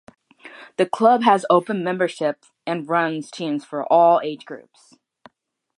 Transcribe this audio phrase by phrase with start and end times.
[0.77, 4.95] The club has open membership and runs teams for all age groups.